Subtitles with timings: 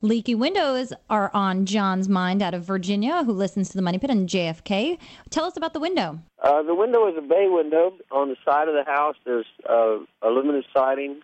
[0.00, 4.10] Leaky windows are on John's mind out of Virginia, who listens to the Money Pit
[4.10, 4.96] and JFK.
[5.28, 6.20] Tell us about the window.
[6.40, 7.92] Uh, the window is a bay window.
[8.12, 11.20] On the side of the house, there's uh, aluminum siding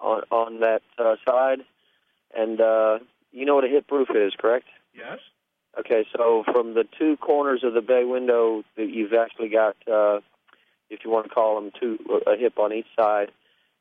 [0.00, 1.60] on on that uh, side,
[2.36, 2.98] and uh,
[3.30, 4.66] you know what a hip roof is, correct?
[4.92, 5.20] Yes.
[5.78, 10.18] Okay, so from the two corners of the bay window, that you've actually got, uh,
[10.90, 11.96] if you want to call them, two
[12.26, 13.30] a hip on each side.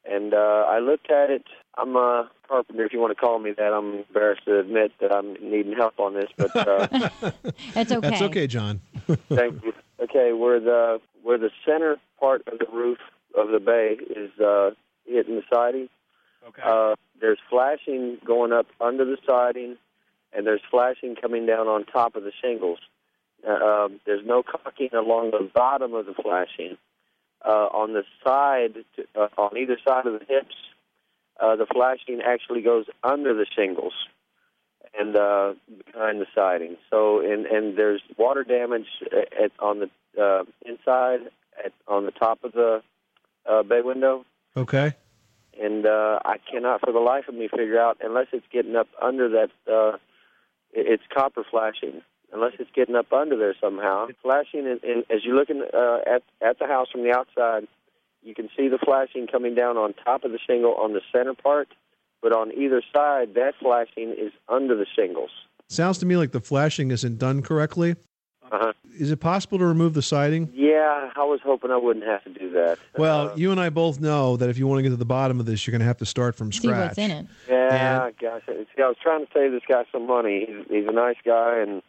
[0.09, 1.43] And uh, I looked at it.
[1.77, 3.73] I'm a carpenter, if you want to call me that.
[3.73, 6.87] I'm embarrassed to admit that I'm needing help on this, but uh,
[7.75, 8.09] It's okay.
[8.09, 8.81] That's okay, John.
[9.29, 9.73] Thank you.
[10.01, 12.97] Okay, where the where the center part of the roof
[13.37, 14.71] of the bay is uh,
[15.05, 15.89] hitting the siding.
[16.47, 16.61] Okay.
[16.65, 19.78] Uh, there's flashing going up under the siding,
[20.33, 22.79] and there's flashing coming down on top of the shingles.
[23.47, 26.78] Uh, um, there's no caulking along the bottom of the flashing.
[27.46, 30.56] Uh, on the side, to, uh, on either side of the hips,
[31.39, 33.94] uh, the flashing actually goes under the shingles
[35.00, 35.53] and uh,
[35.86, 36.75] behind the siding.
[36.89, 39.90] So, and and there's water damage at, at on the
[40.22, 41.22] uh, inside,
[41.64, 42.81] at on the top of the
[43.50, 44.26] uh, bay window
[44.58, 44.94] Okay.
[45.62, 48.88] and uh, I cannot for the life of me figure out unless it's getting up
[49.02, 49.50] under that.
[49.72, 49.98] Uh,
[50.74, 52.02] it's copper flashing.
[52.31, 54.67] Unless it's getting up under there somehow, flashing.
[54.67, 57.67] And, and as you're looking uh, at at the house from the outside,
[58.23, 61.33] you can see the flashing coming down on top of the shingle on the center
[61.33, 61.69] part,
[62.22, 65.31] but on either side, that flashing is under the shingles.
[65.67, 67.95] Sounds to me like the flashing isn't done correctly.
[68.52, 68.73] Uh-huh.
[69.00, 70.52] Is it possible to remove the siding?
[70.55, 72.80] Yeah, I was hoping I wouldn't have to do that.
[72.97, 75.05] Well, Uh, you and I both know that if you want to get to the
[75.05, 76.63] bottom of this, you're going to have to start from scratch.
[76.63, 76.88] See scratch.
[76.89, 77.25] what's in it.
[77.47, 80.45] yeah, gosh, see, I was trying to save this guy some money.
[80.47, 81.83] He's, he's a nice guy, and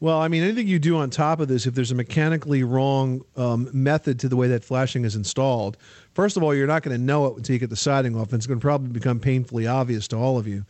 [0.00, 3.24] Well, I mean, anything you do on top of this, if there's a mechanically wrong
[3.36, 5.76] um, method to the way that flashing is installed,
[6.14, 8.28] first of all, you're not going to know it until you get the siding off,
[8.28, 10.64] and it's going to probably become painfully obvious to all of you.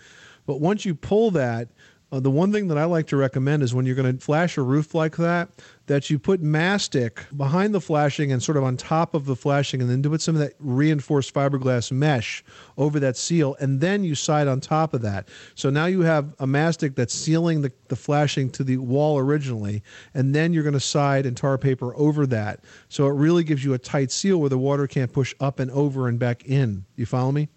[0.47, 1.69] But once you pull that,
[2.11, 4.57] uh, the one thing that I like to recommend is when you're going to flash
[4.57, 5.51] a roof like that,
[5.87, 9.83] that you put mastic behind the flashing and sort of on top of the flashing,
[9.83, 12.43] and then do put some of that reinforced fiberglass mesh
[12.79, 15.29] over that seal, and then you side on top of that.
[15.55, 19.83] So now you have a mastic that's sealing the, the flashing to the wall originally,
[20.15, 22.61] and then you're going to side and tar paper over that.
[22.89, 25.71] So it really gives you a tight seal where the water can't push up and
[25.71, 26.87] over and back in.
[26.97, 27.49] You follow me?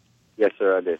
[0.42, 1.00] yes, sir, I did.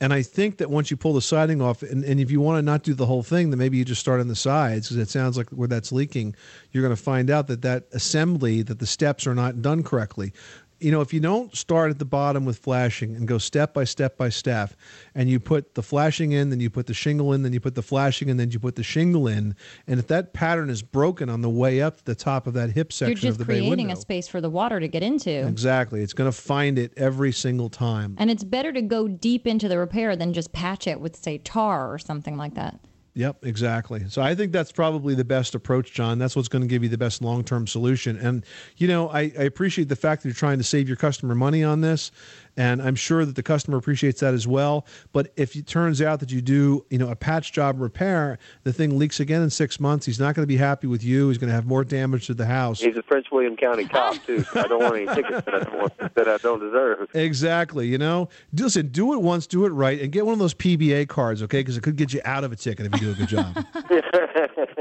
[0.00, 2.56] And I think that once you pull the siding off, and, and if you want
[2.58, 4.96] to not do the whole thing, then maybe you just start on the sides because
[4.96, 6.34] it sounds like where that's leaking,
[6.72, 10.32] you're going to find out that that assembly, that the steps are not done correctly.
[10.80, 13.84] You know, if you don't start at the bottom with flashing and go step by
[13.84, 14.72] step by step,
[15.14, 17.74] and you put the flashing in, then you put the shingle in, then you put
[17.74, 19.54] the flashing in, then you put the shingle in,
[19.86, 22.70] and if that pattern is broken on the way up to the top of that
[22.70, 24.88] hip You're section of just the bay creating window, a space for the water to
[24.88, 25.30] get into.
[25.46, 28.16] exactly, it's going to find it every single time.
[28.18, 31.38] And it's better to go deep into the repair than just patch it with, say,
[31.38, 32.80] tar or something like that.
[33.14, 34.04] Yep, exactly.
[34.08, 36.18] So I think that's probably the best approach, John.
[36.18, 38.16] That's what's going to give you the best long term solution.
[38.16, 38.44] And,
[38.76, 41.64] you know, I, I appreciate the fact that you're trying to save your customer money
[41.64, 42.12] on this.
[42.56, 44.84] And I'm sure that the customer appreciates that as well.
[45.12, 48.72] But if it turns out that you do, you know, a patch job repair, the
[48.72, 51.28] thing leaks again in six months, he's not going to be happy with you.
[51.28, 52.80] He's going to have more damage to the house.
[52.80, 54.42] He's a Prince William County cop too.
[54.44, 57.08] So I don't want any tickets that I don't, want, that I don't deserve.
[57.14, 57.86] Exactly.
[57.86, 61.08] You know, listen, do it once, do it right, and get one of those PBA
[61.08, 61.60] cards, okay?
[61.60, 63.66] Because it could get you out of a ticket do a good job.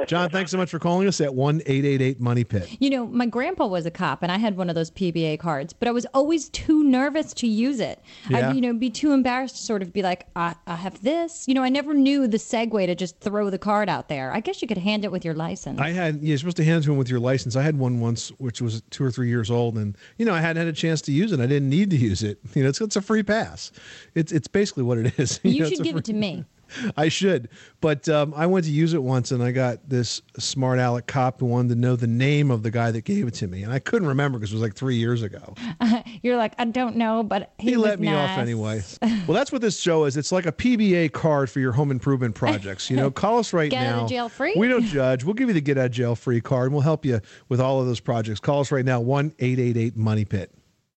[0.08, 2.70] John, thanks so much for calling us at one eight eight eight Money Pit.
[2.80, 5.74] You know, my grandpa was a cop, and I had one of those PBA cards,
[5.74, 8.02] but I was always too nervous to use it.
[8.30, 8.50] Yeah.
[8.50, 11.48] I'd, you know, be too embarrassed to sort of be like, I, I have this.
[11.48, 14.32] You know, I never knew the segue to just throw the card out there.
[14.32, 15.80] I guess you could hand it with your license.
[15.80, 17.56] I had you're supposed to hand it to him with your license.
[17.56, 20.42] I had one once, which was two or three years old, and you know I
[20.42, 21.40] hadn't had a chance to use it.
[21.40, 22.40] I didn't need to use it.
[22.60, 23.72] You know, it's it's a free pass.
[24.16, 25.40] It's it's basically what it is.
[25.44, 26.44] you know, it's should a give it to me.
[26.98, 27.50] I should,
[27.82, 31.40] but um, I went to use it once, and I got this smart aleck cop
[31.40, 33.72] who wanted to know the name of the guy that gave it to me, and
[33.74, 35.54] I couldn't remember because it was like three years ago.
[36.24, 38.84] You're like, I don't know, but he, He let me off nice." anyway.
[39.28, 40.18] Well, that's what this show is.
[40.18, 42.90] It's like a PBA card for your home improvement projects.
[42.90, 43.98] You know, call us right Get now.
[43.98, 44.54] out of jail free?
[44.58, 45.24] We don't judge.
[45.24, 47.60] We'll give you the get out of jail free card, and we'll help you with
[47.62, 48.40] all of those projects.
[48.40, 50.52] Call us right now, one eight eight eight Money Pit.